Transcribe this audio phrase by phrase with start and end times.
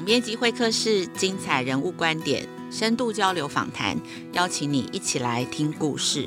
[0.00, 3.94] 总编辑会客室，精彩人物观点，深度交流访谈，
[4.32, 6.26] 邀请你一起来听故事。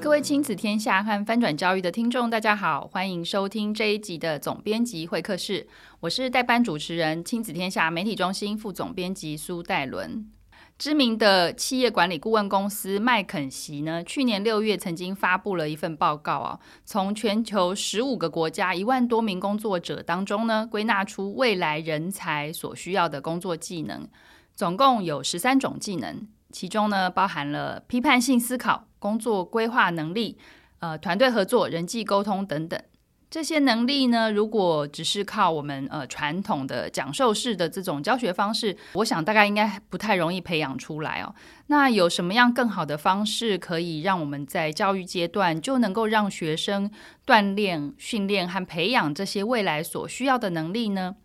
[0.00, 5.68] 各位亲子天下和翻转教育的听众，大家好，欢迎收听这一集的总编辑会客室。
[6.00, 10.37] 我是代班主持人，亲子天下媒体中心副总编辑苏岱伦。
[10.78, 24.06] 知名的企业管理顾问公司麦肯锡呢，去年六月曾经发布了一份报告啊，从全球十五个国家一万多名工作者当中呢，归纳出未来人才所需要的工作技能，
[24.54, 30.38] 总共有十三种技能，其中呢包含了批判性思考、工作规划能力、
[30.78, 32.80] 呃团队合作、人际沟通等等。
[33.30, 41.34] 这些能力呢，如果只是靠我们呃传统的讲授式的这种教学方式，我想大概应该不太容易培养出来哦。
[41.66, 46.90] 那有什么样更好的方式，可以让我们在教育阶段就能够让学生
[47.26, 51.16] 锻炼、训练和培养这些未来所需要的能力呢？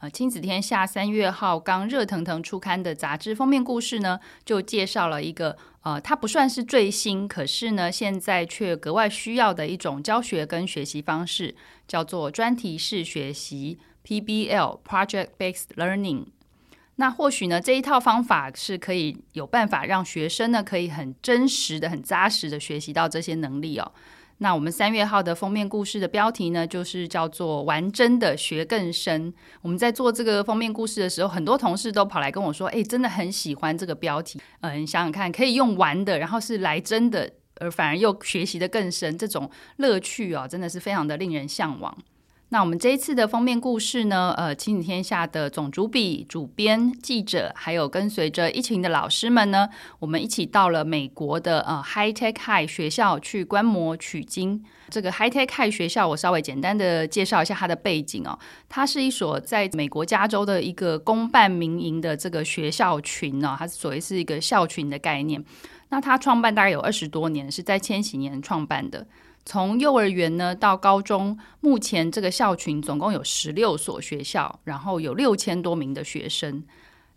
[0.00, 11.54] 呃，亲子天下三月号刚热腾腾出刊的杂志封面故事呢，就介绍了一个呃，它不算是最新，可是呢，现在却格外需要的一种教学跟学习方式，
[11.86, 16.24] 叫做专题式学习 （PBL，Project-Based Learning）。
[16.96, 23.92] 那或许呢，这一套方法是可以有办法让学生呢，可以很真实的、很扎实的学习到这些能力哦。
[24.42, 29.32] 那我们三月号的封面故事的标题呢，就是叫做“玩真的学更深”。
[29.60, 41.94] 我们在做这个封面故事的时候，很多同事都跑来跟我说：“哎，真的很喜欢这个标题。”嗯，想想看，可以用玩的，然后是来真的，而反而又学习的更深，这种乐趣哦，真的是非常的令人向往。
[42.52, 49.68] 那我们这一次的封面故事呢，呃，亲子天下的总主笔、主编、记者，还有跟随着疫情的老师们呢，
[50.00, 54.64] 我们一起到了美国的呃 High Tech High 学校去观摩取经。
[54.88, 58.36] 这个 High Tech High 学校，我稍微简单的介绍一下它的背景哦。
[58.68, 65.40] 它是一所在美国加州的一个公办民营的这个学校群哦，它所谓是一个校群的概念。
[65.90, 69.06] 那它创办大概有二十多年，是在千禧年创办的。
[69.44, 76.62] 从幼儿园呢到高中，目前这个校群总共有十六所学校，然后有六千多名的学生。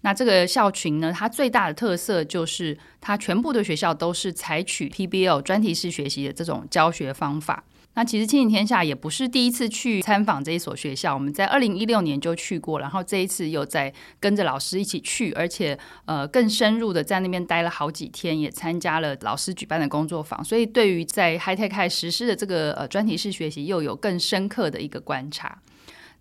[0.02, 7.64] 那这个校群呢，它最大的特色就是它全部的学校都是采取 PBL 专题式学习的这种教学方法。
[7.96, 25.60] 那其实亲子天下也不是第一次去参访这一所学校，我们在二零一六年就去过，然后这一次又在跟着老师一起去，而且呃更深入的在那边待了好几天，也参加了老师举办的工作坊，所以对于在 hightech 实施的这个呃专题式学习又有更深刻的一个观察。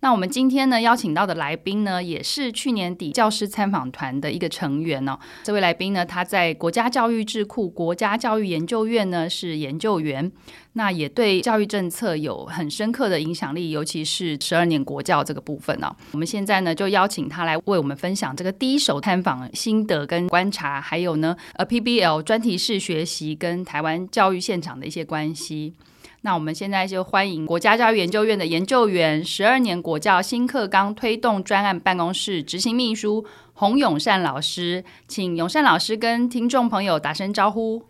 [0.01, 5.17] 那我们今天呢邀请到的来宾呢，也是去年底教师参访团的一个成员哦。
[5.43, 10.29] 这位来宾呢，他在国家教育智库国家教育研究院呢是研究员，
[10.75, 15.95] 那也对教育政策有很深刻的影响力，尤其是十二年国教这个部分哦。
[16.13, 25.73] 我们现在呢就邀请他来为我们分享这个第一手探访心得跟观察，还有呢呃 PBL 专题式学习跟台湾教育现场的一些关系。
[26.21, 37.83] 那我们现在就欢迎国家教育研究院的研究员、十二年国教新课纲推动专案办公室执行秘书洪永善老师，请永善老师跟听众朋友打声招呼。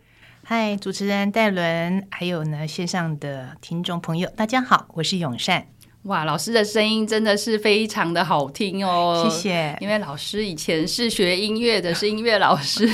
[0.46, 5.68] 嗨，主持人戴伦，还有呢线上的听众朋友，大家好，我是永善。
[6.04, 9.26] 哇，老师的声音真的是非常的好听哦！
[9.26, 9.78] 谢谢。
[9.80, 12.86] 因为老师以前是学音乐的，是音乐老师。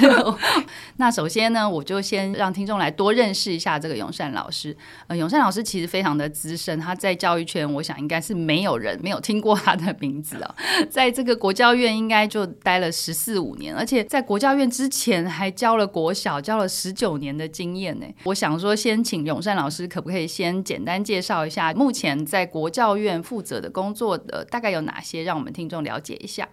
[0.96, 4.76] 那首先呢，我就先让听众来多认识一下这个永善老师。
[5.08, 10.54] 呃，永善老师其实非常的资深，他在教育圈，我想应该是没有人没有听过他的名字哦。
[10.88, 18.06] 在这个国教院应该就待了十四五年，而且在国教院之前还教了国小，教了十九年的经验呢。
[18.22, 26.48] 我想说，先请永善老师可不可以先简单介绍一下目前在国教院负责的工作的大概有哪些，让我们听众了解一下。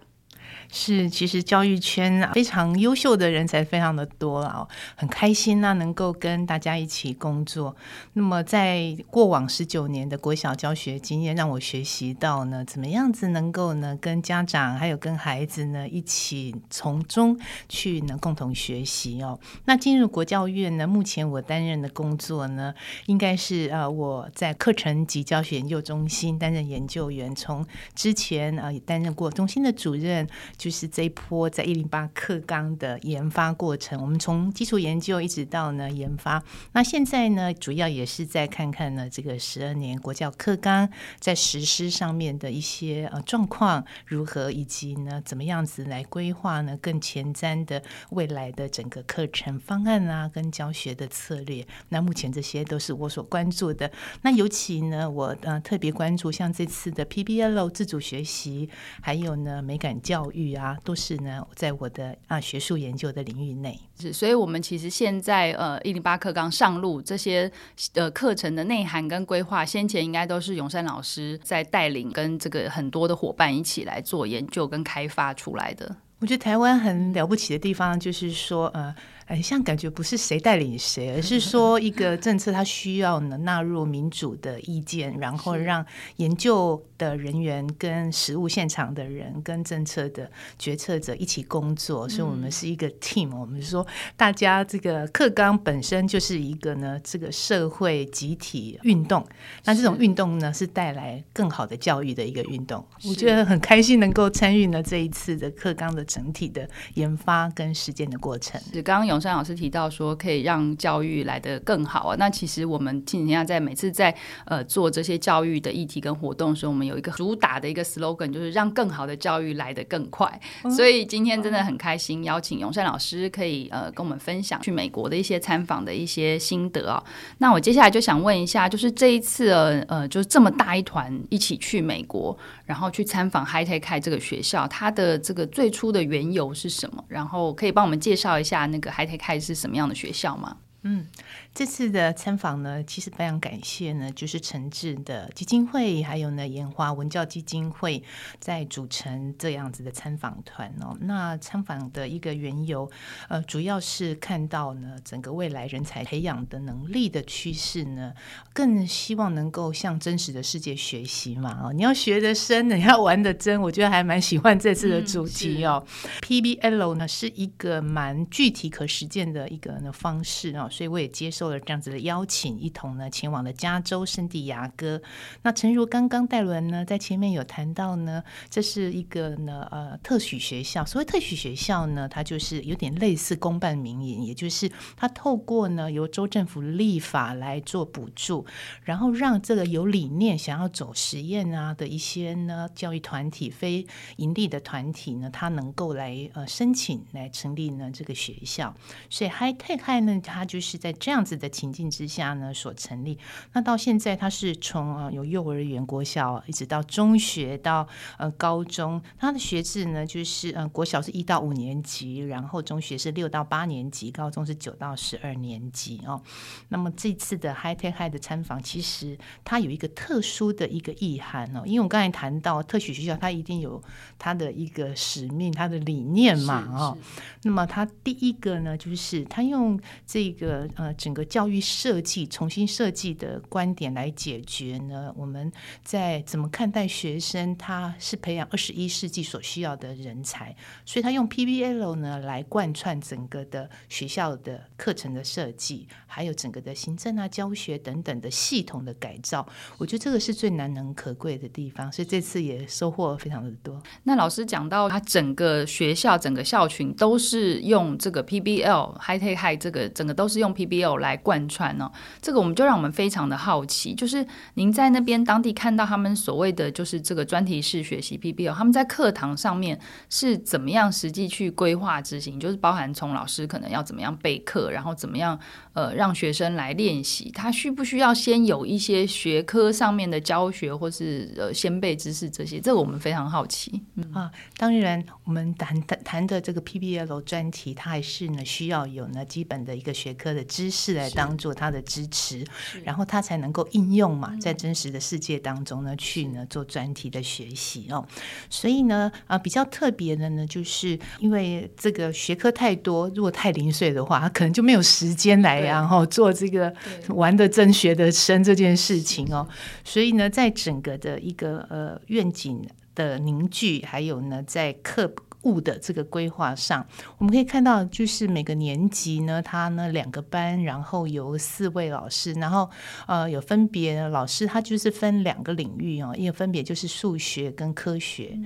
[0.70, 7.74] 是，其实教育圈啊，非常优秀的人才非常的多啊，很开心呢，能够跟大家一起工作。
[8.12, 19.40] 那么在过往十九年的国小教学经验，让我学习到呢，怎么样子能够呢，跟家长还有跟孩子呢一起从中去呢共同学习哦。
[19.64, 22.74] 那进入国教院呢，目前我担任的工作呢，
[23.06, 30.28] 应该是呃我在课程及教学研究中心担任研究员，从之前啊也担任过中心的主任。
[30.56, 34.00] 就是这一波在一零八课纲的研发过程。
[34.00, 36.42] 我们从基础研究一直到呢研发，
[36.72, 40.88] 那现在呢主要也是在看看呢这个十二年国教课纲
[41.18, 51.66] 在实施上面的一些呃状况如何，以及呢怎么样子来规划呢更前瞻的未来的整个课程方案啊，跟教学的策略。
[51.90, 53.90] 那目前这些都是我所关注的。
[54.22, 58.68] 那尤其呢，我呃特别关注像这次的 PBL 自主学习，
[59.00, 63.78] 还有呢美感教育啊，都是呢在我的啊学术研究的领域内。
[64.00, 67.50] 是，所以我们其实现在呃一零八课纲上路，这些
[67.94, 75.96] 呃课程的内涵跟规划，先前应该都是永山老师在带领，跟这个很多的伙伴一起来做研究跟开发出来的。
[76.20, 78.94] 我觉得台湾很了不起的地方，就是说呃。
[79.28, 85.84] 很像感觉不是谁带领谁，而是 说一个政策它需要呢纳入民主的意见，然后让
[86.16, 93.36] 研究的人员跟实务现场的人跟政策的决策者一起工作，所以我们是一个 team。
[93.38, 93.86] 我们说
[94.16, 99.22] 大家这个课纲本身就是一个呢这个社会集体运动，
[99.64, 102.82] 那这种运动呢是带来更好的教育的一个运动。
[103.04, 108.58] 我觉得很开心能够参与呢这一次的课纲的整体的研发跟实践的过程。
[108.72, 109.17] 是刚刚有。
[109.20, 112.16] 山老师提到说，可以让教育来得更好啊。
[112.18, 120.40] 那其实我们今天在每次在呃做这些教育的议题跟活动的时候，我们有一个主打的一个 slogan，就是让更好的教育来得更快。
[120.76, 127.02] 所以今天真的很开心，邀请永山老师可以呃跟我们分享去美国的一些参访的一些心得啊。
[127.38, 137.04] 那我接下来就想问一下，就是这一次呃呃，就是这么大一团一起去美国，然后去参访 High Tech High 这个学校，它的这个最初的缘由是什么？
[137.08, 140.58] 然后可以帮我们介绍一下那个 High 可以开是什么样的学校吗？
[140.82, 141.06] 嗯，
[141.54, 148.00] 这次的参访呢，其实非常感谢呢，就是诚志的基金会，还有呢研华文教基金会
[148.38, 150.96] 在组成这样子的参访团哦。
[151.00, 152.88] 那参访的一个缘由，
[153.28, 158.14] 呃，主要是看到呢，整个未来人才培养的能力的趋势呢，
[158.52, 161.60] 更希望能够向真实的世界学习嘛。
[161.64, 165.84] 哦，你要学的深， 你要玩的真，我觉得还蛮喜欢这次的主题哦。
[166.04, 170.68] 嗯、PBL 呢是一个蛮具体可实践的一个呢方式哦。
[170.70, 175.00] 所以我也接受了这样子的邀请，一同呢前往了加州圣地亚哥。
[175.42, 180.84] 那诚如刚刚戴伦呢在前面有谈到呢，这是一个呢呃特许学校。
[180.84, 188.44] 所谓特许学校呢，它就是有点类似公办民营，也就是它透过呢由州政府立法来做补助，
[188.82, 193.86] 然后让这个有理念想要走实验啊的一些呢教育团体、非
[194.16, 198.74] 营利的团体呢，它能够来呃申请来成立呢这个学校。
[199.08, 203.18] 所以 High Tech 呢，它就是在这样子的情境之下呢，所成立。
[203.52, 207.86] 那到现在，它是从啊有幼儿园、国小，一直到中学到
[208.16, 209.02] 呃高中。
[209.18, 216.22] 它的学制呢，就是呃国小是一到五年级，然后中学是六到八年级，高中是九到十二年级哦。
[216.70, 221.62] 那么这次的 High Tech High 的参访，其实它有一个特殊的一个意涵哦。
[221.66, 223.82] 因为我刚才谈到特许学校，它一定有
[224.18, 226.96] 它的一个使命、它的理念嘛哦。
[227.42, 230.66] 那么它第一个呢，就是它用这个。
[230.78, 235.52] 呃，整个教育设计重新设计的观点来解决呢，我们
[235.84, 237.54] 在怎么看待学生？
[237.56, 240.56] 他是培养二十一世纪所需要的人才，
[240.86, 249.46] 所以他用 PBL 呢来贯穿整个的学校的课程的设计，还有整个的行政啊、教学等等的系统的改造。
[249.76, 253.78] 我觉得这个是最难能可贵的地方，所以这次也收获非常的多。
[254.04, 260.38] 那老师讲到，他整个学校、整个校群都是用这个 PBL，Hi，Hey，Hi，这个整个都是。
[260.38, 269.78] 用 PBL 来来贯穿、哦，这个我们就让我们非常的好奇，就是您在那边当地看到他们所谓的就是这个专题式学习 PBL，他们在课堂上面
[270.10, 275.38] 是怎么样实际去规划执行，就是包含从老师可能要怎么样备课，然后怎么样
[275.72, 283.82] 呃让学生来练习，他需不需要先有一些学科上面的教学，或是呃先备知识这些，这个我们非常好奇。
[284.12, 290.18] 啊，当然我们谈谈谈的这个 PBL 专题，它还是呢需要有呢基本的一个学科。
[290.28, 292.44] 的知识来当做他的支持，
[292.84, 298.06] 然后他才能够应用嘛，在真实的世界当中呢，去呢做专题的学习哦。
[298.50, 306.74] 所以呢，啊，比较特别的呢，就是因为这个学科太多，如果太零碎的话，他可能就没有时间来然后做这个
[307.08, 309.48] 玩的真学的深这件事情哦。
[309.84, 315.12] 所以呢，在整个的一个呃愿景的凝聚，还有呢，在课。
[315.48, 316.86] 物的这个规划上，
[317.16, 322.68] 我们可以看到，就是每个年级呢，它呢两个班，然后有四位老师，然后
[323.06, 328.38] 呃有分别老师，他就是分两个领域哦，一个分别就是数学跟科学。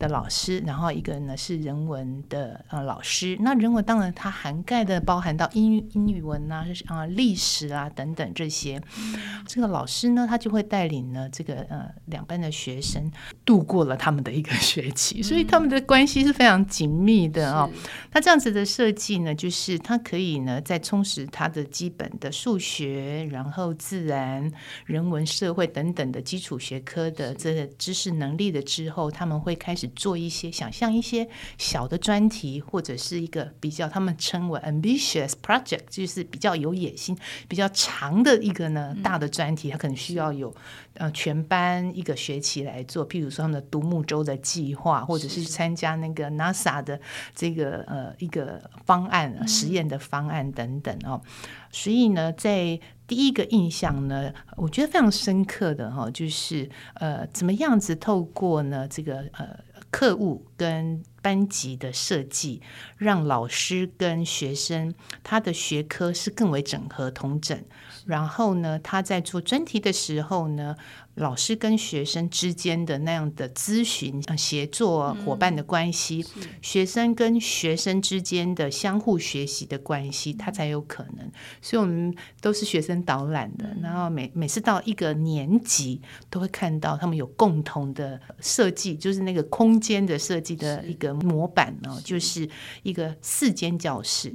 [0.00, 3.36] 的老师，然后一个呢是人文的呃老师。
[3.40, 8.80] 那人文当然它涵盖的包含到英英语文啊、啊历史啊等等这些。
[9.46, 13.12] 这个老师呢，他就会带领呢这个呃两班的学生
[13.44, 17.70] 度过了他们的一个 学期，所以他们的关系是非常紧密的哦。
[18.12, 24.50] 那这样子的设计呢，就是他可以呢在充实他的基本的数学，然后自然、
[24.86, 29.89] 人文、社会等等的基础学科的这个知识能力的之后，他们会开始。
[29.96, 31.28] 做一些想象一些
[31.58, 37.16] 小的专题，或者是一个比较他们称为 ambitious project，就是比较有野心、
[37.48, 40.54] 比较长的一个呢大的专题，它可能需要有
[40.94, 43.08] 呃全班一个学期来做。
[43.08, 47.00] 譬如说他们的独木舟的计划，或者是参加那个 NASA 的
[47.34, 51.20] 这个呃一个方案、实验的方案等等哦。
[51.72, 59.58] 所以呢，在第一个印象呢，我觉得非常深刻的哈，就是呃怎么样子透过呢这个呃。
[59.90, 62.60] 客户跟班级的设计，
[62.98, 67.58] 让老师跟学生他的学科是更为整合同整。
[68.04, 70.76] 然后呢，他在做专题的时候呢，
[71.14, 81.30] 老师跟学生之间的那样的咨询、协作、伙伴的关系，嗯、学生跟学生之间的相互学习的关系，他才有可能。
[81.62, 92.48] 所以，我们都是学生导览的，然后每每次到一个年级，都会看到他们有共同的设计，就是那个空间的设计的一个模板呢，就是
[92.82, 94.32] 一个四间教室，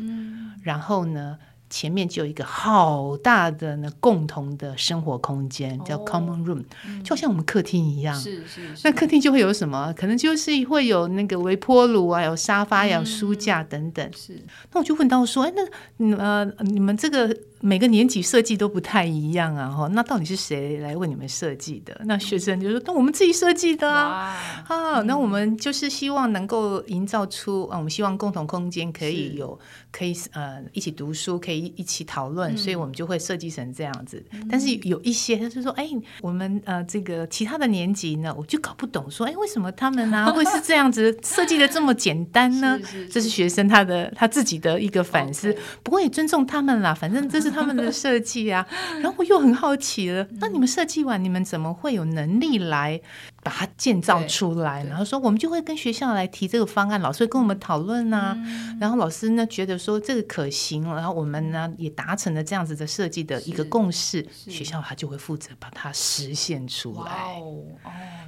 [0.63, 1.37] 然后呢。
[1.75, 6.63] 前面就有一个好大的呢，共同的生活空间，叫 common room，
[7.03, 8.17] 就像我们客厅一样。
[8.17, 8.61] 是是。
[8.85, 9.93] 那客厅就会有什么？
[9.97, 14.09] 可能就是会有那个微波炉啊，有沙发，有书架等等。
[14.15, 14.41] 是。
[14.71, 15.51] 那我就问到说，哎，
[15.97, 17.37] 那呃，你们这个。
[17.61, 21.99] 每个年级设计都不太一样啊，哈，那到底是谁来为你们设计的？
[22.05, 29.57] 那学生就说：“那我们自己设计的啊，啊，那我们就是希望能够营造出啊，我们希望共同空间可以有，
[29.91, 34.23] 可以呃一起读书，可以一起讨论，嗯、所以我们就会设计成这样子。
[34.31, 35.89] 嗯、但是有一些他是说：哎，
[36.21, 42.79] 我们呃这个其他的年级呢，我就搞不懂，说哎为什么他们呢、啊、 会是这样子设计的这么简单呢？
[43.11, 45.55] 这是学生他的他自己的一个反思。
[45.81, 47.55] 不过也尊重他们啦，反正这是。
[47.55, 48.67] 他们的设计啊，
[49.01, 52.99] 然后我又很好奇了，那你们设计完，你们怎么会有能力来
[53.45, 54.83] 把它建造出来？
[54.85, 58.35] 然后说我们就会跟学校来提这个方案，老师会跟我们讨论啊。
[58.79, 67.35] 然后老师呢觉得说这个可行，然后我们呢也达成了这样子的设计的一个共识，学校他就会负责把它实现出来。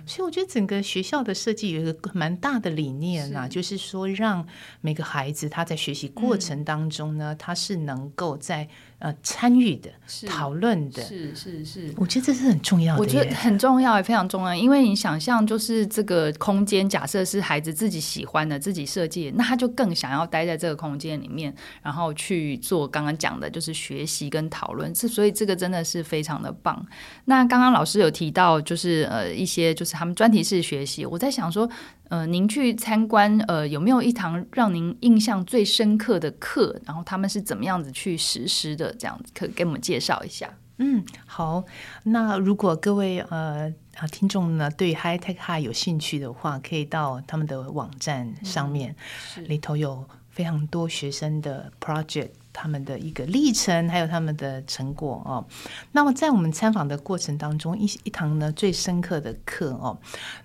[0.06, 4.48] 所以我觉得整个学校的设计有一个蛮大的理念啊，就是说让
[4.82, 8.70] 每个孩子他在学习过程当中呢，他是能够在。
[9.00, 9.92] 呃，参与的、
[10.28, 13.00] 讨论的，是是是，我觉得这是很重要的。
[13.00, 14.56] 我觉得很重要，也非常重要。
[14.56, 24.92] 因为你想象，就是这个空间，假设是孩子自己喜欢的、自己设计的，那他就更想要待在这个空间里面，然后去做刚刚讲的，就是学习跟讨论。
[24.96, 26.84] 这所以这个真的是非常的棒。
[27.26, 31.70] 那刚刚老师有提到，就是呃一些就是他们专题式学习，我在想说。
[32.10, 36.80] 呃，您去参观，呃，有没有一堂让您印象最深刻的课？
[36.86, 38.94] 然后他们是怎么样子去实施的？
[38.94, 40.58] 这样子可以给我们介绍一下。
[40.78, 41.64] 嗯，好。
[42.04, 48.96] 那如果各位呃啊听众呢对 High Tech High 有兴趣的话，可以到他们的网站上面，
[49.38, 52.30] 嗯、里头有非常多学生的 project。
[52.60, 55.46] 他们的一个历程，还有他们的成果哦。
[55.92, 59.96] 那么在我们参访的过程当中，一一堂呢最深刻的课哦。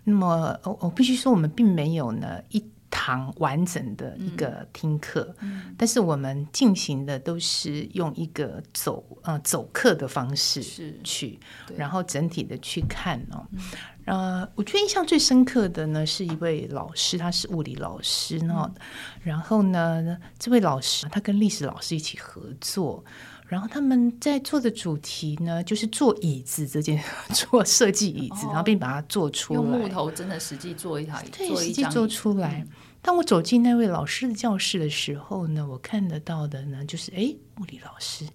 [0.04, 2.62] 那么我我必须说，我们并没有呢一
[2.92, 10.62] 堂完整的一个听课，嗯、但是我们进行的都是用一个走呃走课的方式
[11.02, 11.40] 去，
[11.74, 13.44] 然后整体的去看哦。
[13.50, 13.60] 嗯。
[14.04, 18.68] 呃，我觉得印象最深刻的呢，是一位老师，他是物理老师呢。
[18.68, 18.82] 嗯、
[19.22, 23.04] 然后呢，这位老师他跟历史老师一起合作，
[23.52, 26.98] 然后他们在做的主题呢，就是做椅子这件，
[27.34, 32.64] 做设计椅子，哦、然后并把它做出来，用木头真的实际做一台，对，实际做出来。
[32.66, 32.68] 嗯、
[33.02, 38.26] 当我走进那位老师的教室的时候呢，我看得到的呢，就是哎，物理老师。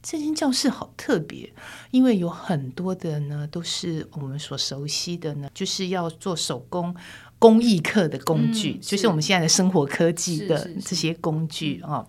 [0.00, 1.52] 这间教室好特别，
[1.90, 6.94] 因为有很多的呢，都是我们所熟悉的呢，就是要做手工
[7.40, 12.06] 工艺课的工具，就是我们现在的生活科技的这些工具啊。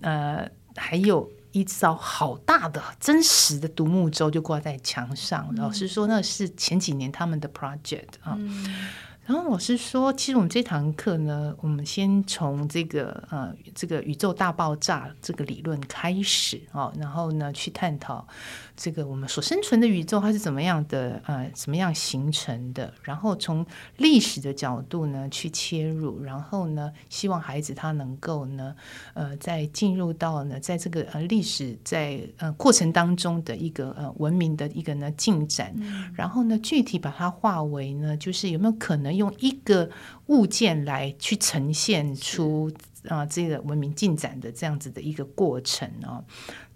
[0.00, 0.46] 呃，
[0.76, 8.34] 还有一艘好大的真实的独木舟就挂在墙上，嗯、老师说那是前几年他们的 project 啊。
[8.36, 8.90] 嗯
[9.26, 18.28] 然后老师说，其实我们这堂课呢，我们先从这个呃这个宇宙大爆炸这个理论开始啊、哦，然后呢去探讨
[18.76, 23.64] 这个我们所生存的宇宙它是怎么样的呃怎么样形成的，然后从
[23.96, 28.76] 历史的角度呢去切入，然后呢希望孩子他能够呢
[29.14, 39.13] 呃在进入到呢在这个呃历史在呃过程当中的一个呃文明的一个呢进展，嗯、然后呢具体把它化为呢就是有没有可能。
[39.16, 39.88] 用一个
[40.26, 42.70] 物件来去呈现出
[43.08, 46.24] 啊、呃、这个文明进展的这样子的一个过程哦。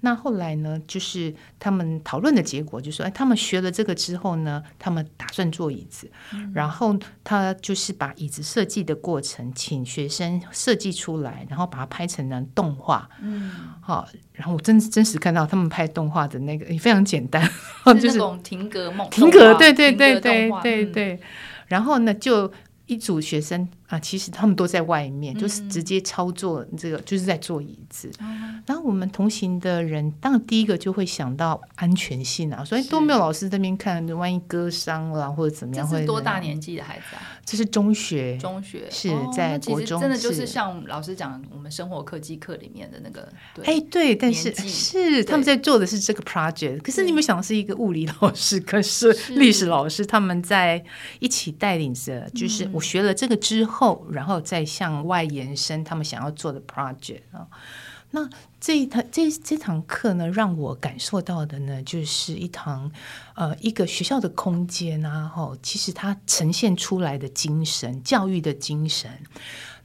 [0.00, 13.10] 那后来呢，就是他们讨论的结果，就是说，哎，他们学了这个之后呢，他们打算做椅子，嗯、然后他就是把椅子设计的过程，请学生设计出来，然后把它拍成了动画。
[13.20, 17.42] 嗯，好，然后我真真实看到他们拍动画的那个也非常简单，
[18.00, 21.14] 就是停格梦，停格，对对对对对对。
[21.14, 21.20] 嗯
[21.68, 22.50] 然后呢，就
[22.86, 28.10] 一组学生啊，其实他们都在外面，嗯、就是直接操作这个，就是在坐椅子。
[28.20, 35.96] 嗯、然后我们同行的人，当然第一个就会想到安全性啊，所以都没有老师这边看，万一割伤了或者怎么样会？
[35.96, 37.22] 这是多大年纪的孩子啊？
[37.44, 43.26] 这是中学，中学是在国中，真的就是像老师讲我们生活科技课里面的那个，
[43.64, 50.84] 哎，对，但是是他们在做的是这个 project，可是你们想的是一个物理老师，可是历史老师他们在
[51.20, 57.46] 一起带领着，就是我学了这个之后，后然后再向外延伸他们想要做的 project 啊。
[58.10, 62.90] 那这一堂这这堂课呢，让我感受到的呢，就是一堂
[63.34, 69.10] 呃一个学校的空间啊，哈，其实它呈现出来的精神，教育的精神。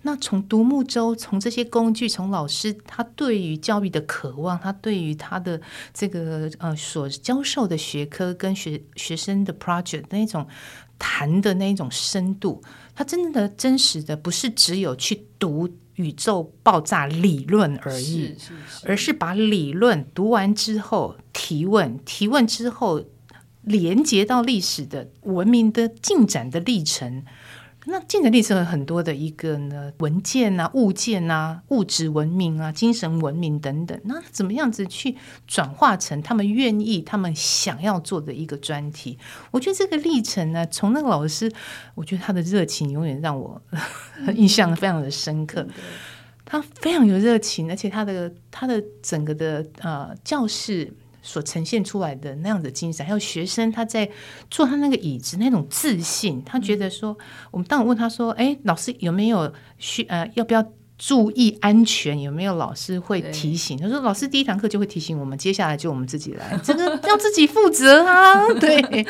[0.06, 5.62] 那从独木舟，从这些工具，从老师他对于教育的渴望，他对于他的
[5.94, 10.46] 这个呃所教授的学科跟学学生的 project 那种
[11.00, 12.62] 谈的那种深度，
[12.96, 15.70] 他真的真实的不是只有去读。
[15.98, 18.46] 宇宙爆炸理论而已，是是
[18.80, 23.06] 是，而是把理论读完之后提问，提问之后
[23.62, 27.24] 连接到历史的文明的进展的历程。
[27.86, 39.18] 那近的历程有很多的一个呢文件啊、物件啊、物质文明啊、精神文明等等，那怎么样子去转化成他们愿意、他们想要做的一个专题？
[39.52, 41.52] 我觉得这个历程呢，从那个老师，
[41.96, 43.62] 我觉得他的热情永远让我
[44.34, 45.68] 印象非常的深刻。
[46.46, 50.94] 他非常有热情，而且他的他的整个的呃教室。
[51.24, 54.08] 所呈现出来的那样的精神，还有学生他在
[54.52, 57.18] 坐他那个椅子那种自信，他觉得说，
[57.50, 60.64] 我们当我问他说，哎，老师有没有需呃要不要
[60.98, 62.22] 注意安全？
[62.22, 63.78] 有没有老师会提醒？
[63.78, 68.48] 他说，老师第一堂课就会提醒我们，接下来就我们自己来，这个要自己负责啊。
[68.60, 69.06] 对，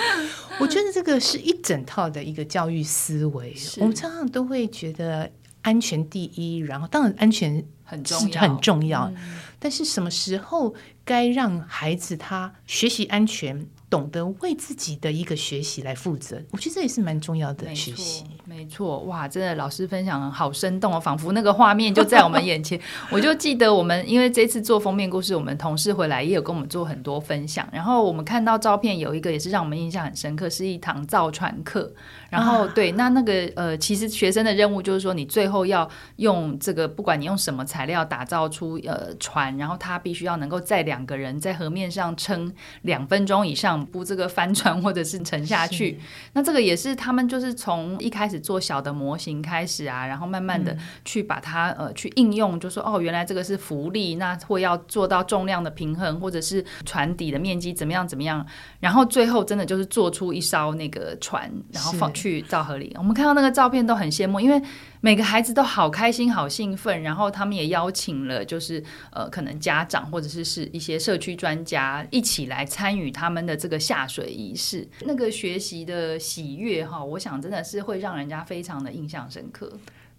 [0.60, 3.56] 我觉得这个是一整套的一个教育思维。
[3.80, 5.30] 我们常常都会觉得
[5.64, 9.12] 安全第一，然后当然安全很重要，很重要。
[9.60, 10.74] 但是什么时候
[11.06, 16.42] 该让孩子他学习安全，懂得为自己的一个学习来负责？
[16.52, 18.24] 我觉得这也是蛮重要的学习。
[18.46, 22.80] 没错，哇，真的老师分享好生动哦，仿佛那个画面就在我们眼前。
[23.10, 27.68] 我就记得我们因为这次做封面故事，我们同事回来也有跟我们做很多分享。
[27.72, 31.94] 然后我们看到照片有一个也是让我们印象很深刻，是一堂造船课。
[32.34, 46.00] 然后对，那那个呃，其实学生的任务就是说，你最后要用这个，不管你用什么材料打造出呃船，然后它必须要能够载两个人在河面上撑两分钟以上，不这个翻船或者是沉下去。
[46.34, 58.44] 那这个也是他们就是从一开始做小的模型开始啊，然后慢慢的去把它呃去应用，就说哦，原来这个是浮力，那会要做到重量的平衡，或者是船底的面积怎么样怎么样，
[58.80, 62.23] 然后最后真的就是做出一艘那个船，然后放去。
[62.24, 64.62] 去造河里，我们看到那个照片都很羡慕，因为
[65.02, 67.04] 每个孩子都好开心、好兴奋。
[67.04, 68.82] 然后他们也邀请了，就是
[69.12, 74.88] 呃，可能家长或者是是一些社区专家一起来参与他们的这个下水仪式。
[75.02, 79.70] 那个学习的喜悦哈，我想真的是会让人家非常的印象深刻。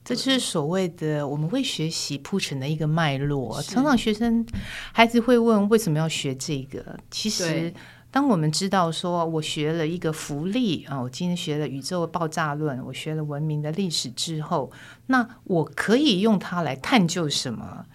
[0.05, 3.63] 这就是所谓的我们会学习铺陈的一个脉络。
[3.63, 4.45] 常常学生
[4.93, 7.73] 孩子会问为什么要学这个，其实。
[8.15, 14.71] 当我们知道说，我学了一个福利啊，我今天学了宇宙爆炸论，我学了文明的历史之后，
[15.07, 17.87] 那我可以用它来探究什么？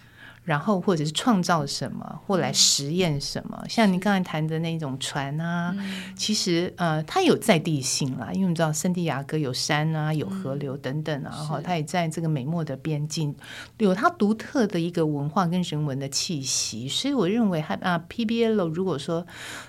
[0.50, 3.64] 然后或者是创造什么，或来实验什么。
[3.68, 5.72] 像您刚才谈的那种船啊，
[6.16, 13.32] 其实呃，它有在地性啦，因为我们知道圣地亚哥有山啊，有河流等等啊，然后它也在这个美墨的边境
[13.78, 16.88] 有它独特的一个文化跟人文的气息。
[16.88, 19.24] 所以我认为，它啊，PBL 如果说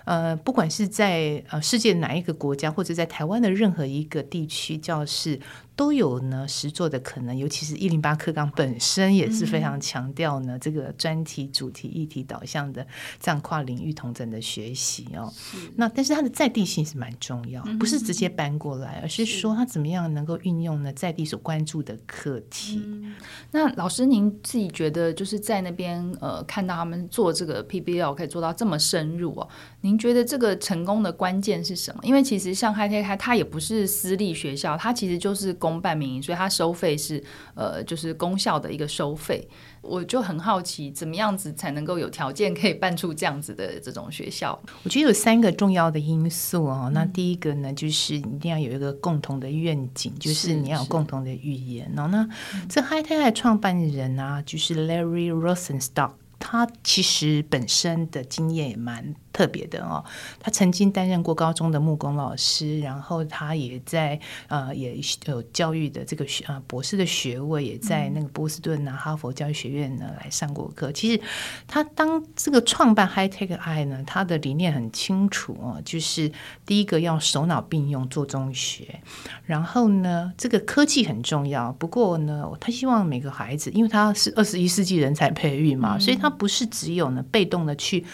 [0.06, 5.40] 呃，不管是在呃世界哪一个国家，或者在台湾的任何一个地区教室。
[5.76, 12.86] 都有呢实作的可能，尤其是一零八课纲本身也是非常强调呢、嗯、这个专题、主题、议题导向的
[13.20, 15.32] 这样跨领域同整的学习哦。
[15.76, 23.16] 那但是它的在地性是蛮重要，不是直接搬过来，嗯、而是说它怎么样能够运用呢在地所关注的课题、嗯。
[23.52, 29.48] 那老师您自己觉得就是在那边呃看到他们做这个 PBL 可以做到这么深入哦，
[29.82, 32.02] 您觉得这个成功的关键是什么？
[32.04, 35.82] 因为其实像 High Tech High 它也不是私立学校，它其实就是公。
[35.82, 37.24] 办民营，所以它收费是
[37.56, 39.48] 呃，就是公校的一个收费。
[39.82, 44.58] 我就很好奇，怎么样子才能够有条件可以办出这样子的这种学校？
[44.84, 46.84] 我觉得有三个重要的因素哦。
[46.86, 51.92] 嗯、那第一个呢，就是一定要有一个共同的愿景，就是你要有共同的语言。
[51.96, 59.16] 然后呢，嗯、这 High Tech 创办人啊，就是 Larry Rosenstock，他其实本身的经验也蛮。
[59.34, 60.04] 特别的哦，
[60.42, 70.92] 他曾经担任过高中的木工老师，然后他也在呃也有教育的这个学呃博士的学位，也在那个波士顿啊哈佛教育学院呢来上过课。
[70.92, 71.22] 其实
[71.66, 76.30] 他当这个创办 High Tech High 呢，他的理念很清楚哦，就是
[76.66, 79.00] 第一个要手脑并用做中学，
[79.46, 88.06] 然后呢这个科技很重要，不过呢他希望每个孩子，因为他是二十一世纪人才培育嘛，嗯、所以他不是只有呢被动的去。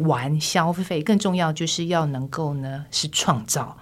[0.00, 3.76] 玩消费更重要，就是要能够呢是创造。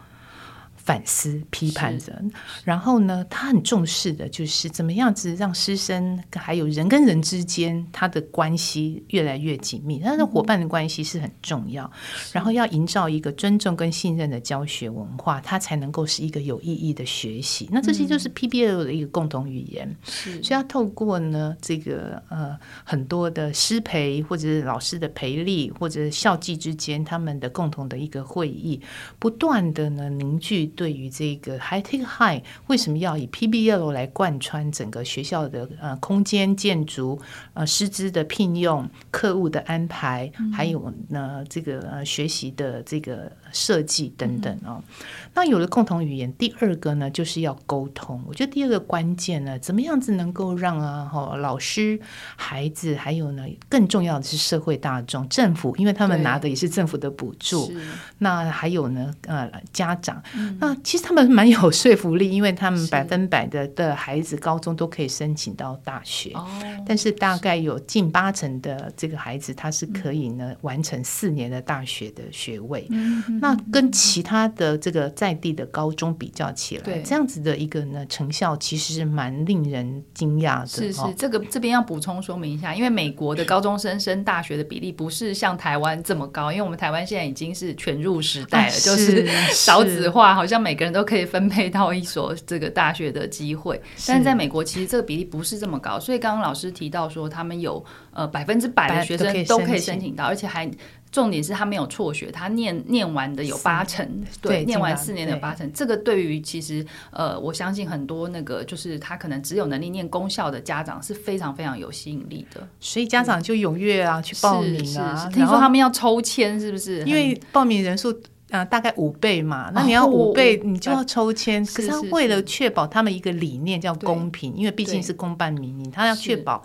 [0.84, 2.32] 反思、批判人，
[2.64, 11.88] 然后呢，他很重视的就是怎么样子让师生还有人跟人之间他的关系越来越紧密，他的伙伴的关系是很重要。
[12.32, 17.68] 然后要营造一个尊重跟信任的教学文化，它才能够是一个有意义的学习。
[17.70, 19.96] 那这些就是 PBL 的一个共同语言。
[20.02, 28.80] 是，所以要透过呢这个呃很多的师培或者是老师的培力，或者是校际之间他们的共同的一个会议，
[29.20, 30.71] 不断的呢凝聚。
[30.74, 37.20] 对于这个 High Tech High 为什么要以 PBL 来贯穿整个学校的呃空间建筑
[37.54, 44.82] 呃师资的聘用课务的安排，嗯、还有呢这个呃学习的这个设计等等哦。
[44.82, 48.22] 嗯、那有了共同语言，第二个呢就是要沟通。
[48.26, 52.00] 我觉得第二个关键呢，怎么样子能够让啊哈老师、
[52.36, 57.72] 孩子，还有呢更重要的是社会大众、政府，因为他们拿的也是政府的补助。
[58.18, 60.56] 那还有呢呃家长、嗯。
[60.60, 66.46] 那其实他们蛮有说服力，因为他们百分百的的孩子高中都可以申请到大学，哦、
[66.86, 72.86] 但是大概有近八成的这个孩子他是可以呢、嗯、完成四年的大学的学位。
[72.90, 80.66] 嗯、那跟其他的这个在地的高中比较起来，对这样子的一个呢成效其实是蛮令人惊讶的。
[80.68, 90.52] 是是，这个这边要补充说明一下，因为美国的高中生升大学的比例不是像台湾这么高，因为我们台湾现在已经是全入时代了，就是 少子化，好像。
[90.52, 100.70] 像每个人都可以分配到一所这个大学的机会，但是在美国其实这个比例不是这么高，所以刚刚老师提到说他们有呃百分之百的学生都可以申请到，而且还。
[101.12, 104.04] 重点是他没有辍学，他念念完的有八成，
[104.40, 105.70] 对，对念完四年的八成。
[105.74, 115.28] 这个对于其实呃，我相信很多那个就是他可能只有能力念公校的家长是非常非常有吸引力的，所以家长就踊跃啊、嗯、去报名啊。
[115.30, 117.04] 听说他们要抽签，是不是？
[117.04, 121.62] 因为报名人数呃大概五倍嘛，那你要五倍，你就要抽签。
[121.62, 126.64] 哦、可是他为了确保他们一个理念叫公平，因为毕竟是公办民营，他要确保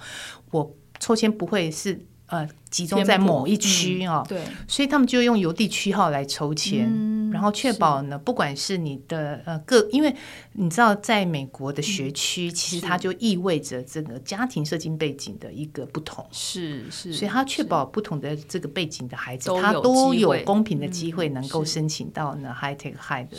[0.51, 1.99] 我抽签不会是。
[2.29, 10.15] 呃，集中在某一区哦，对，所以他们就用邮递区号来抽签，嗯、然后确保呢，不管是你的呃各，因为
[10.53, 23.38] 你知道，在美国的学区，嗯、其实它就意味着这个家庭社经背景的一个不同，是是，所以他确保不同的这个背景的孩子，他都有公平的机会能够申请到呢 High Tech High 的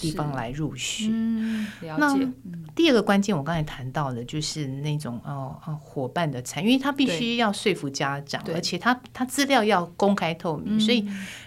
[0.00, 1.08] 地方来入学。
[1.10, 2.28] 嗯，了解。
[2.74, 11.06] 第二个关键，我刚才谈到的，就是那种哦哦伙伴的参与，因为他必须要说服家长，而且他他资料要公开透明，所以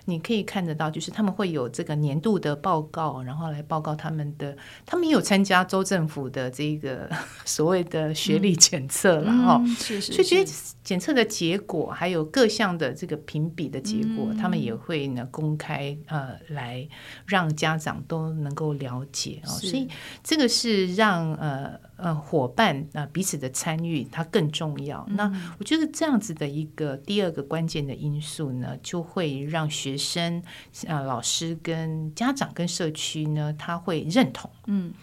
[0.09, 7.09] 你可以看得到，就是他们会有这个年度的报告，然后来报告他们的，他们也有参加州政府的这个
[7.45, 10.45] 所谓的学历检测，然后所以这些
[10.83, 16.87] 检测的结果，还有各项的这个评比的结果，他们也会呢公开呃来
[17.25, 19.87] 让家长都能够了解哦，所以
[20.23, 21.35] 这个是让。
[21.35, 25.03] 呃呃伙伴啊、呃、彼此的参与它更重要。
[25.09, 30.41] 嗯、那我觉得这样子的一个第二个关键的因素呢，就会让学生
[30.87, 34.49] 啊、呃、老师跟家长跟社区呢，他会认同。
[34.67, 34.93] 嗯。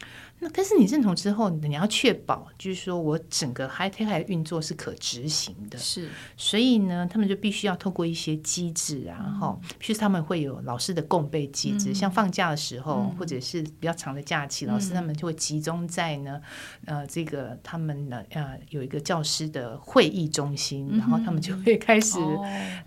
[0.45, 5.79] 那但是你认同之后，你要确保，就是说我整个 Hi-Tech High 运作是可执行的。
[5.79, 16.39] 是，所以呢，他们就必须要透过一些机制啊，哈、嗯，譬如他们会有老师的共备机制，嗯、像放假的时候，嗯、或者是比较长的假期，嗯、老师他们就会集中在呢，
[16.85, 22.19] 呃，这个他们呢，呃，有一个教师的会议中心，嗯、然后他们就会开始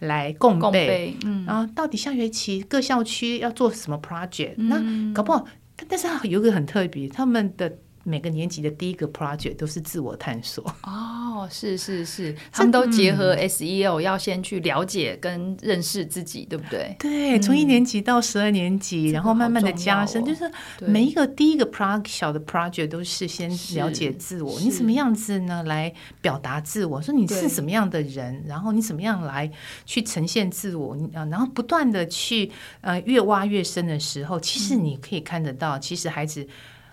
[0.01, 5.47] 来共备，嗯，然后到底下学期各校区要做什么 project，、嗯、那搞不好。
[5.87, 10.63] 但是有个很特别，他们的每个年级的第一个 project 都是自我探索。
[10.83, 16.95] 哦，是是是，他们都结合 SEL，要先去了解跟认识自己，对不对？
[16.97, 25.63] 对，从一年级到十二年级，嗯、然后慢慢的加深，哦、就是每一个第一个 project 小的 project 都是先了解自我，你什么样子呢？
[25.63, 29.51] 来表达自我，说你是什么样的人，然后你怎么样来
[29.85, 32.49] 去呈现自我啊，然后不断的去
[32.81, 36.47] 呃越挖越深的时候，其实你可以看得到，嗯、其实孩子。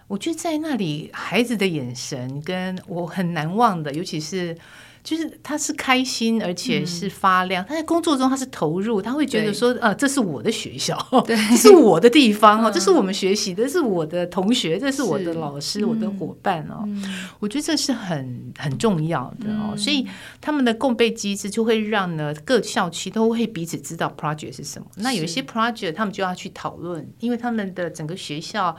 [0.06, 4.56] 我觉得在那里，孩子的眼神跟我很难忘的，尤其是。
[5.04, 7.62] 就是他是开心，而且是发亮。
[7.62, 16.84] 嗯、他在工作中他是投入，他会觉得说，呃，这是我的学校， 对，这是我的地方哦，嗯、这是我们学习的，这是我的同学，这是我的老师，是我的伙伴哦。
[16.86, 17.04] 嗯、
[17.38, 19.72] 我觉得这是很很重要的哦。
[19.72, 20.06] 嗯、所以
[20.40, 24.88] 他们的共备机制就会让呢各校区都会彼此知道 project 是什么。
[24.96, 28.74] 那有一些 project 他们就要去讨论，因为他们的整个学校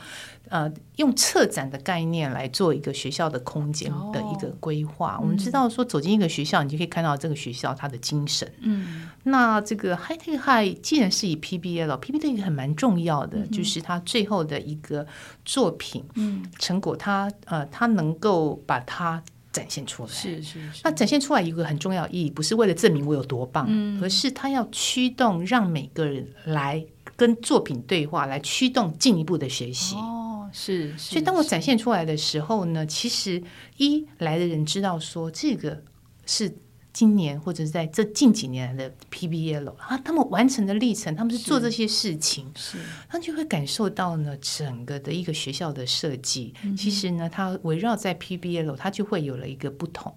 [0.50, 5.18] 呃用策展的概念来做一个学校的空间的一个规划。
[5.18, 6.16] 哦、我们知道说走进。
[6.16, 8.50] 一个学校，你就可以看到这个学校它的精神。
[8.62, 15.06] 嗯，那这个 Hi-Tech High 既然是以 PBL，PBL 一个很蛮重要的，嗯、就是它最后的一个
[15.44, 20.10] 作品，嗯，成果它，呃，它能够把它展现出来。
[20.10, 20.80] 是是是。
[20.86, 26.82] 那展现出来一个很重要意义，不是为了证明我有多棒，嗯、而是它要驱动让每个人来
[27.15, 29.95] 跟作品对话，来驱动进一步的学习。
[29.95, 30.91] 哦，是。
[30.97, 33.41] 是所以当我展现出来的时候呢，其实
[33.78, 35.84] 一来的人知道说这个。
[36.28, 36.51] 是
[36.91, 50.12] 今年或者是在这近几年来的 PBL 啊，他们完成的历程，他们是做这些事情，是，他就会感受到呢，整个的一个学校的设计，嗯、其实呢，它围绕在 PBL，它就会有了一个不同。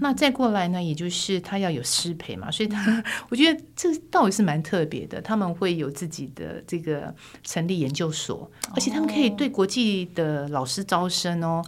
[0.00, 5.20] 那再过来呢，也就是他要有师培嘛，所以他我觉得这倒也是蛮特别的。
[5.20, 11.62] 他们会有自己的这个成立研究所，而且他们可以对国际的老师招生哦。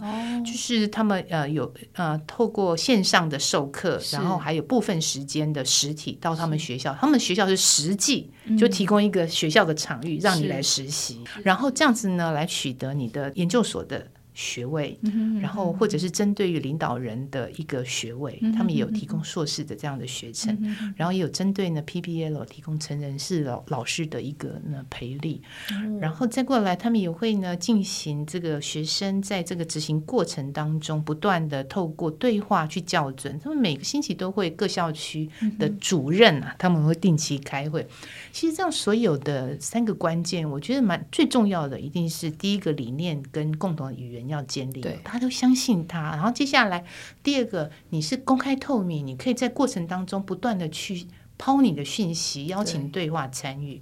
[0.45, 6.95] 就是他们呃有呃透过线上的授课，然后还有部分时间的实体到他们学校。
[6.99, 14.07] 他们学校是实际就提供一个学校的场域让你来实习，然后这样子呢来取得你的研究所的。
[14.33, 14.99] 学位，
[15.41, 20.57] 然后或者是针对于领导人的一个学位，他们也有提供硕士的这样的学程，
[20.95, 25.41] 然后也有针对呢 PBL 提供成人式老老师的一个呢培力，
[25.71, 33.39] 嗯、然后再过来，他们也会呢进行这个学生在这个执行过程当中，不断的透过对话去校准。
[33.39, 37.85] 他们每个星期都会各校区的主任啊，嗯、他们会定期开会。
[38.31, 44.22] 其实这样所有的三个关键，我觉得蛮最重要的，一定是第一个理念跟共同的语言。
[44.29, 46.11] 要建立，大家都相信他。
[46.11, 46.83] 然后接下来
[47.21, 51.07] 第二个，你是公开透明，你可以在过程当中不断的去
[51.37, 53.81] 抛你的讯息，邀请对话参与。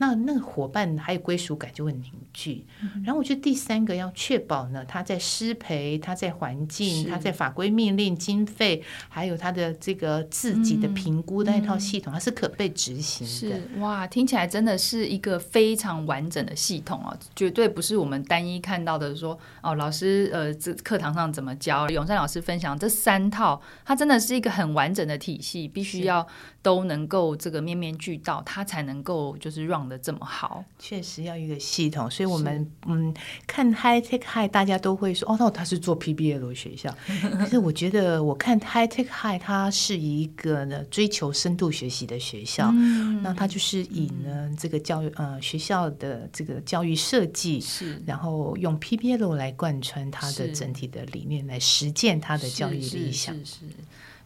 [0.00, 13.56] 那那个伙伴还有归属感就会凝聚，嗯、然后我觉得第三个要确保呢，他在师培，他在环境，他在法规命令、经费，还有他的这个自己的评估的那套系统，嗯、它是可被执行的。
[13.56, 21.88] 是哇，听起来真的是一个非常完整的系统啊，绝对不是我们单一看到的说哦，老师呃，这课堂上怎么教？
[21.88, 26.24] 永善老师分享这三套，它真的是一个很完整的体系，必须要
[26.62, 29.87] 都能够这个面面俱到，它才能够就是让。
[29.88, 33.14] 的这么好，确实要一个系统，所以我们嗯
[33.46, 36.94] 看 High Tech High，大家都会说哦，那他是做 PBL 学校，
[37.38, 53.34] 可是我觉得我看 High Tech High，它是一个呢追求深度学习的学校，嗯、那它就是以呢、嗯、这个教育呃学校的这个教育设计是，然后用 PBL 来贯穿它的整体的理念，来实践它的教育理想。
[53.36, 53.74] 是是是是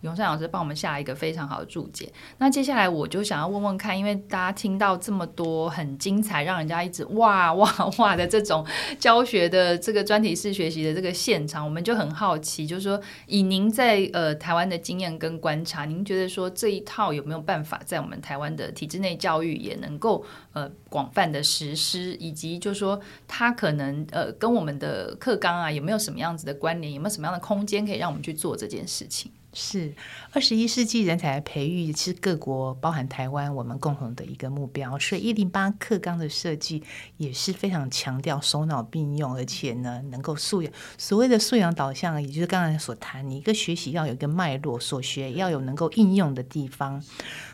[0.03, 2.13] 永善老师帮我们下一个非常好的注解。
[2.39, 8.67] 那接下来我就想要问问看，因为大家听到这么多很精彩，让人家一直哇哇哇的这种
[8.99, 29.31] 教学的这个专题式学习的这个现场，我们就很好奇，就是说以您在呃台湾的经验跟观察，您觉得说这一套有没有办法在我们台湾的体制内教育也能够呃广泛的实施，以及就是说它可能呃跟我们的课纲啊有没有什么样子的关联，有没有什么样的空间可以让我们去做这件事情？
[29.53, 29.95] 是
[30.33, 34.99] 二十一世纪人才培育，是各国包含台湾我们共同的一个目标。
[34.99, 36.83] 所以一零八课纲的设计
[37.17, 40.73] 也是非常强调手脑并用，而且呢能够素养。
[40.97, 47.03] 所谓的素养导向，也就是刚才所谈，你一个学习要有一个脉络，所学要有能够应用的地方。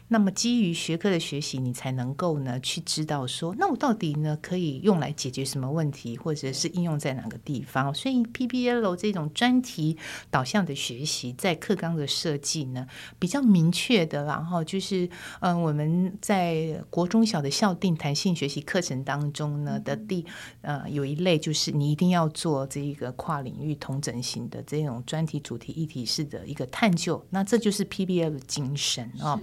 [0.08, 7.92] 那么基于学科的学习，你才能够呢去知道说，那我到底呢可以用来解决什么问题，或者是应用在哪个地方？
[7.94, 9.96] 所以 PBL 这种专题
[10.30, 12.86] 导向的学习，在课纲的设计呢
[13.18, 15.04] 比较明确的，然后就是
[15.40, 20.24] 嗯、呃，我们在国中小的校定弹性学习课程当中呢的第
[20.62, 29.38] 呃有一类就是你一定要做这一个跨领域同整型的这种专题主题议题式的一个探究，那这就是 PBL 的精神啊。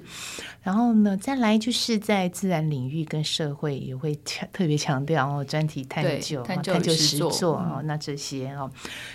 [0.65, 8.67] 然后呢，再来就是在自然领域跟社会也会强特别强调哦，专题探究、探究实作哦，那这些哦，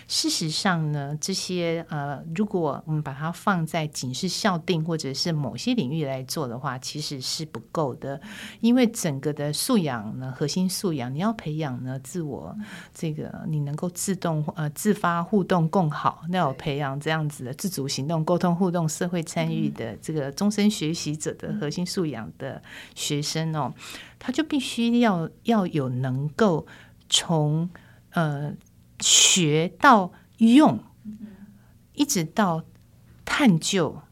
[0.07, 8.21] 事实上呢，这些呃，如果我们把它放在仅是校定或者是某些领域来做的话，其实是不够的，
[8.61, 12.57] 因为整个的素养呢，核心素养你要培养呢，自我
[12.95, 21.37] 这个你能够自动呃自发互动共好，那要培养这样子的自主行动、沟通互动、社会参与的这个终身学习者。
[21.41, 22.63] 的核心素养的
[22.95, 23.75] 学生哦，
[24.19, 26.67] 他就必须要要有能够
[27.09, 27.71] 从
[28.11, 28.53] 呃
[29.01, 30.79] 学到用，
[31.95, 32.63] 一直到
[33.25, 34.03] 探究，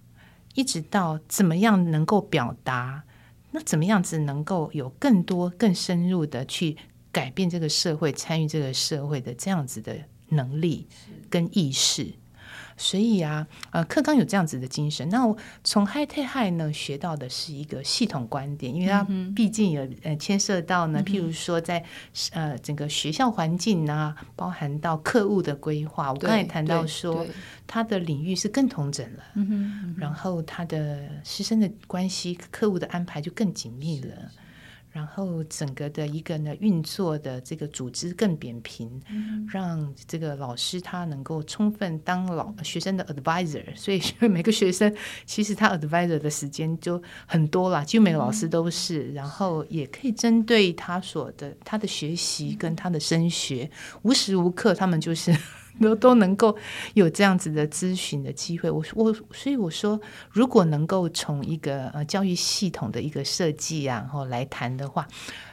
[0.54, 3.04] 一直到怎么样能够表达，
[3.50, 6.76] 那怎么样子能够有更多更深入的去
[7.12, 9.96] 改变这个社会、参与这个社会的这样子的
[10.28, 10.86] 能力
[11.28, 12.14] 跟意识。
[12.78, 15.06] 所以啊，呃，课纲有这样子的精神。
[15.10, 21.84] 那我从 Hi-Tech High 呢学到的是一个系统观点，因为它毕竟有呃牵涉到呢，譬如说在
[22.32, 26.12] 呃整个学校环境啊，包含到课务的规划。
[26.12, 27.26] 我刚才谈到说，
[27.66, 29.24] 它的领域是更同整了，
[29.96, 34.14] 然后他的师生的关系、课务的安排就更紧密了。
[34.98, 44.92] 然后整个的一个呢运作的这个组织更扁平，嗯、让这个老师他能够充分当老学生的 advisor，所以每个学生
[45.24, 53.70] 其实他 advisor 的时间就很多了，几乎每个老师都是，嗯、然后也可以针对他所的他的学习跟他的升学，
[54.02, 55.32] 无时无刻他们就是。
[55.80, 56.56] 都都能够
[56.94, 65.06] 有这样子的咨询的机会，我我所以我说，如果能够从一个呃教育系统的一个设计啊，然后来谈的话，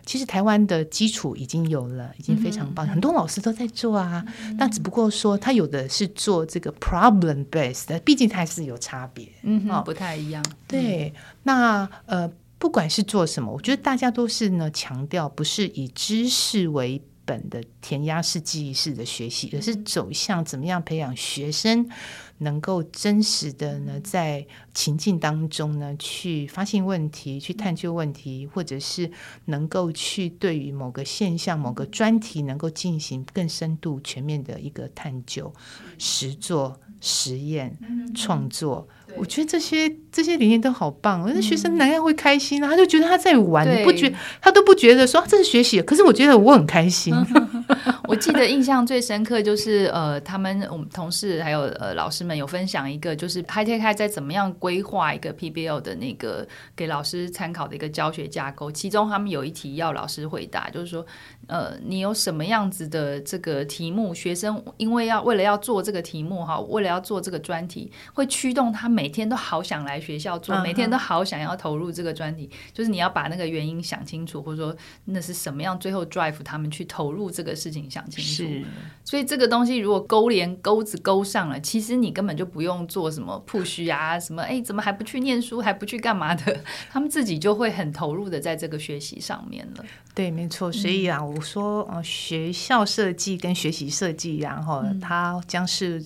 [0.06, 4.26] 其实台湾的基础已经有了，已经非常棒，嗯、很多老师都在做啊。
[4.44, 10.44] 嗯、但只不过说，他有的是做这个 problem based 的，毕竟它还是有差别，嗯哼，哦、不太一样。
[10.68, 21.90] 对，那呃，不管是做什么，我觉得大家都是呢强调，不是以知识为本的填鸭式记忆式的学习，而是走向怎么样培养学生
[22.38, 29.12] 能够真实的呢，在情境当中呢，去发现问题，去探究问题，或者是
[29.46, 35.54] 能够去对于某个现象、某个专题，能够进行更深度、全面的一个探究、
[35.98, 37.78] 实作、实验、
[38.14, 38.88] 创作。
[39.18, 42.70] 我觉得这些这些理念都好棒，我觉得学生哪样会开心啊？
[42.70, 47.14] 他就觉得他在玩，对不觉他都不觉得说这是学习，可是我觉得我很开心。
[48.08, 61.04] 我记得印象最深刻就是呃，他们我们同事还有呃老师们有分享一个，就是 Hi-Tech High 在怎么样规划一个 PBL 的那个给老师参考的一个教学架构，其中他们有一题要老师回答，就是说
[61.48, 77.86] 呃，你有什么样子的这个题目，学生因为要为了要做这个题目哈，为了要做这个专题，会驱动他每天都好想来学校做，每天都好想要投入这个专题，就是你要把那个原因想清楚，或者说那是什么样，最后 drive 他们去投入这个事情。
[77.90, 78.68] 想清楚，
[79.04, 86.60] 所以这个东西如果勾连钩子勾上了，其实你根本就不用做什么 push 啊，什么哎，怎么还不去念书，还不去干嘛的？
[86.92, 89.86] 他们自己就会很投入的在这个学习上面了。
[90.16, 90.72] 对，没错。
[90.72, 96.04] 所以啊，我说，呃，学校设计跟学习设计，然后它将是。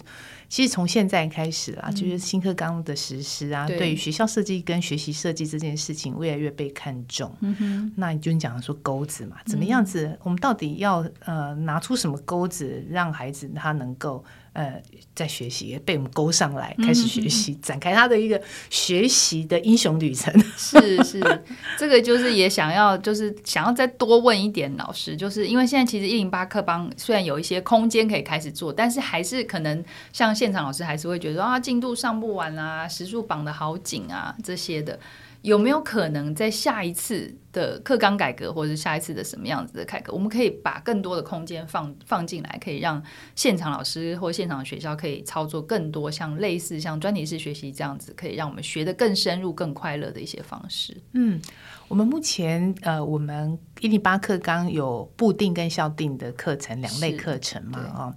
[0.49, 7.31] 其实从现在开始啊，就是新课纲的实施啊，嗯、对于学校设计跟学习设计这件事情，越来越被看重。
[7.41, 10.17] 嗯哼，那你就讲的说钩子嘛，怎么样子？
[10.23, 14.81] 我们到底要呃拿出什么钩子，让孩子他能够呃，
[15.15, 20.33] 在学习，被我们勾上来，开始学习，嗯、展开他的一个学习的英雄旅程。
[20.57, 21.43] 是是，
[21.77, 34.99] 这个就是也想要，就是想要再多问一点老师，就是因为现在其实一零八课帮虽然有一些空间可以开始做，但是还是可能像现场老师还是会觉得啊，进度上不完啊，时数绑得好紧啊，这些的。
[35.41, 43.01] 有没有可能在下一次的课纲改革，或者是下一次的什么样子的改革，我们可以把更多的空间放放进来，可以让
[43.35, 50.95] 现场老师或现场学校可以操作更多像类似像专题式学习这样子，可以让我们学得更深入、更快乐的一些方式。
[51.13, 51.41] 嗯，
[51.87, 58.13] 我们目前呃，我们一零八课纲有部定跟校定的课程两类课程嘛啊，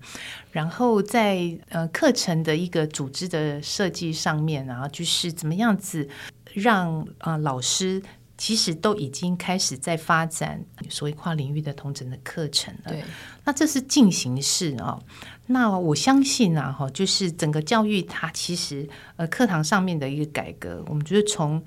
[0.50, 6.08] 然后在呃课程的一个组织的设计上面然后，就是怎么样子。
[6.52, 8.02] 让啊、呃，老师
[8.36, 12.90] 其实都已经开始在发展所谓跨领域的同整的课程了。
[12.90, 13.02] 对，
[13.44, 15.02] 那这是进行式啊、哦。
[15.46, 21.62] 那我相信啊，哈，就是整个教育它其实呃课堂上面的一个改革，我们觉得从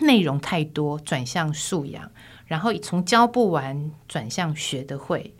[0.00, 2.10] 内容太多转向素养，
[2.46, 5.34] 然后从教不完转向学得会，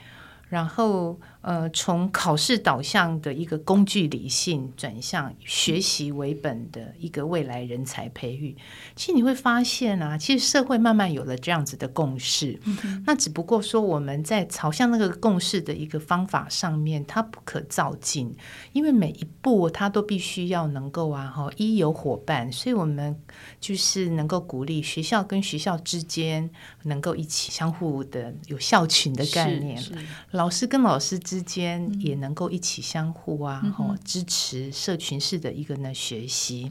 [0.49, 1.19] 然后。
[1.43, 8.57] 呃，从考试导向的一个工具理性转向学习为本的一个未来人才培育，
[8.95, 12.61] 其实你会发现啊，其实社会慢慢有了这样子的共识。
[12.65, 18.33] 嗯、那只不过说我们在朝向那个共识的一个方法上面，它不可照进，
[18.73, 23.21] 因为每一步它都必须要能够啊，哈，一有伙伴，所以我们
[23.61, 26.49] 就是能够鼓励学校跟学校之间
[26.85, 29.83] 能够一起相互的有校群的概念，
[30.31, 36.71] 老师跟老师之间也能够一起相互啊，然后、嗯、支持社群式的一个呢学习，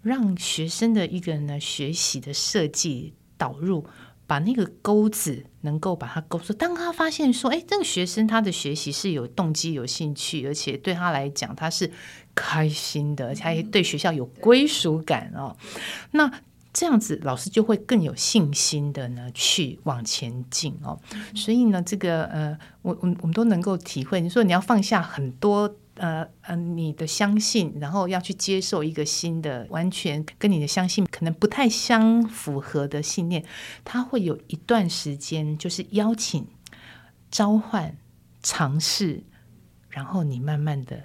[0.00, 3.84] 让学生的一个呢学习的设计导入，
[4.28, 6.52] 把那个钩子能够把它勾住。
[6.52, 11.90] 当他发现说，哎，这个学生他的学习是有动机、有兴趣，而且对他来讲他是
[12.32, 15.56] 开心的，他也对学校有归属感哦。
[16.12, 16.30] 那
[16.72, 21.00] 这样子，老师就会更有信心的呢，去往前进哦。
[21.34, 24.20] 所以呢，这个呃，我我我们都能够体会。
[24.20, 33.44] 你说你要放下很多呃呃，你的相信，然后要去接受一个新的，完全跟你的相信可能不太相符合的信念，
[33.84, 36.46] 他会有一段时间，就是邀请、
[37.30, 37.96] 召唤、
[38.42, 39.24] 尝试，
[39.88, 41.02] 然后你慢慢的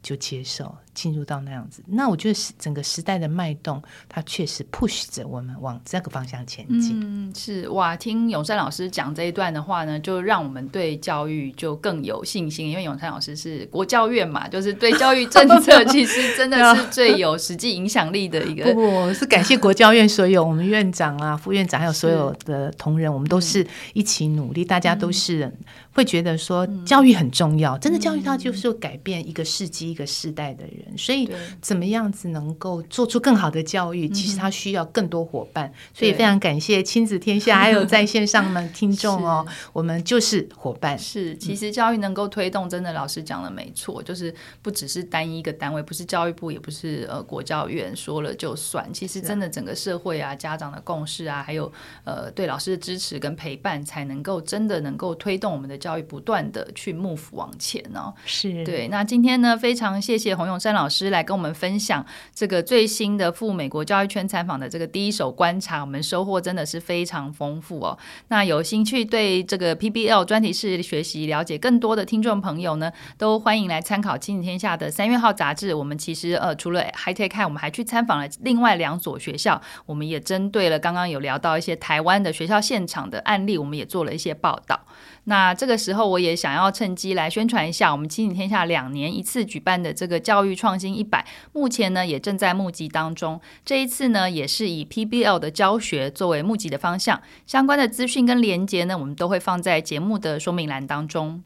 [0.00, 0.76] 就接受。
[0.98, 6.98] 进入到那样子，那我觉得整个时代的脉动，它确实 push 着我们往这个方向前进。
[7.00, 12.68] 嗯，是哇，听永山老师讲这一段的话呢，就让我们对教育就更有信心。
[12.68, 18.64] 因为永山老师是国教院嘛，就是对教育政策其实真的是最有实际影响力的一个。
[18.74, 25.52] 不不，是感谢国教院所有我们院长啊、副院长还有所有的同仁，我们都是一起努力，大家都是
[25.92, 27.78] 会觉得说教育很重要。
[27.78, 30.87] 真的，教育它就是改变一个世纪、一个世代的人。
[30.96, 31.28] 所以，
[31.60, 34.08] 怎么样子能够做出更好的教育？
[34.08, 35.72] 其实他需要更多伙伴。
[35.92, 40.98] 所以，非常感谢亲子天下 还有在线上的听众哦，我们就是伙伴。
[40.98, 48.92] 是，其实教育能够推动，真的老师讲的没错，就是不只是单一一个单位，不是教育部，也不是呃国教院说了就算。
[48.92, 51.70] 其实，真的整个社会啊，家长的共识啊，还有
[52.04, 58.12] 呃对老师的支持跟陪伴，才能够真的能够推动我们的教育不断的去 move 往前哦。
[58.24, 58.88] 是对。
[58.88, 67.98] 那今天呢，非常谢谢洪永山老师来跟我们分享这个最新的赴美国教育圈参访的这个第一手观察，我们收获真的是非常丰富哦。
[68.28, 75.74] 那有兴趣对这个 PBL 专题式学习了解更多的听众朋友呢，都欢迎来参考《亲子天下》的三月号杂志。
[75.74, 84.78] 我们其实呃，除了 High Tech High，我们还去参访了另外两所学校，我们也针对了刚刚有聊到一些台湾的学校现场的案例，我们也做了一些报道。
[85.24, 93.40] 那这个时候，我也想要趁机来宣传一下，我们亲子天下两年一次举办的这个教育创新一百，目前呢也正在募集当中。
[93.64, 101.42] 这一次呢，也是以 PBL 的教学作为募集的方向，相关的资讯跟连结呢，我们都会放在节目的说明栏当中。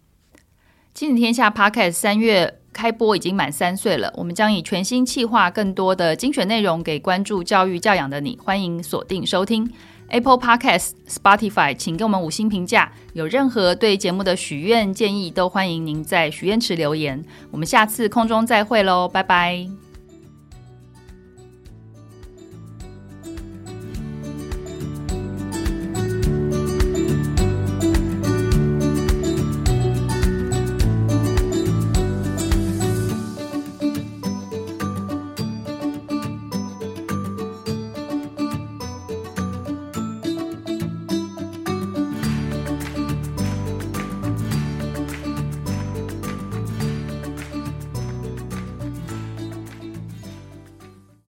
[0.94, 9.70] 亲子天下 Podcast 三月开播已经满三岁了，我们将以全新企划，更多的精选内容给关注教育教养的你，欢迎锁定收听。
[10.12, 12.92] Apple Podcast、Spotify，请给我们五星评价。
[13.14, 17.24] 有任何对节目的许愿建议，都欢迎您在许愿池留言。
[17.50, 19.81] 我们下次空中再会喽，拜拜。